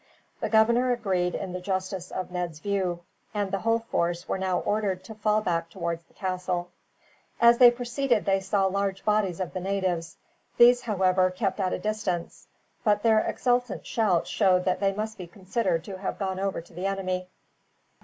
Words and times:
The 0.39 0.49
governor 0.49 0.91
agreed 0.91 1.35
in 1.35 1.53
the 1.53 1.61
justice 1.61 2.09
of 2.09 2.31
Ned's 2.31 2.57
view, 2.57 3.03
and 3.35 3.51
the 3.51 3.59
whole 3.59 3.77
force 3.77 4.27
were 4.27 4.39
now 4.39 4.57
ordered 4.61 5.03
to 5.03 5.13
fall 5.13 5.41
back 5.41 5.69
towards 5.69 6.01
the 6.05 6.15
castle. 6.15 6.71
As 7.39 7.59
they 7.59 7.69
proceeded 7.69 8.25
they 8.25 8.39
saw 8.39 8.65
large 8.65 9.05
bodies 9.05 9.39
of 9.39 9.53
the 9.53 9.59
natives. 9.59 10.17
These, 10.57 10.81
however, 10.81 11.29
kept 11.29 11.59
at 11.59 11.71
a 11.71 11.77
distance; 11.77 12.47
but 12.83 13.03
their 13.03 13.19
exultant 13.19 13.85
shouts 13.85 14.27
showed 14.31 14.65
that 14.65 14.79
they 14.79 14.91
must 14.91 15.19
be 15.19 15.27
considered 15.27 15.83
to 15.83 15.99
have 15.99 16.17
gone 16.17 16.39
over 16.39 16.61
to 16.61 16.73
the 16.73 16.87
enemy. 16.87 17.27